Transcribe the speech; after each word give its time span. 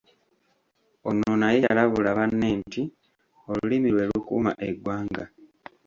Ono 1.07 1.29
naye 1.39 1.57
yalabula 1.65 2.09
banne 2.17 2.47
nti: 2.61 2.81
Olulimi 3.51 3.89
lwe 3.95 4.05
lukuuma 4.11 4.51
eggwanga. 4.67 5.23